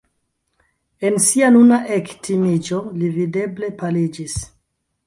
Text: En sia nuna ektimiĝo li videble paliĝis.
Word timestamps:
En 1.09 1.19
sia 1.25 1.51
nuna 1.57 1.79
ektimiĝo 1.99 2.81
li 3.03 3.13
videble 3.21 3.73
paliĝis. 3.85 4.43